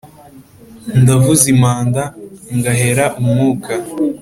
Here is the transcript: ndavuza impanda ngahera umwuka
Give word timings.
ndavuza 1.01 1.45
impanda 1.53 2.03
ngahera 2.57 3.05
umwuka 3.19 3.73